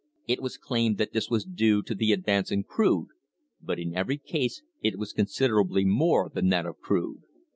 It 0.27 0.41
was 0.41 0.57
claimed 0.57 0.97
that 0.97 1.13
this 1.13 1.29
was 1.29 1.45
due 1.45 1.83
to 1.83 1.93
the 1.93 2.11
advance 2.11 2.49
in 2.51 2.63
crude, 2.63 3.09
but 3.61 3.77
in 3.77 3.93
every 3.95 4.17
case 4.17 4.63
it 4.81 4.97
was 4.97 5.13
considerably 5.13 5.85
more 5.85 6.31
than 6.33 6.49
that 6.49 6.65
of 6.65 6.79
crude. 6.79 7.21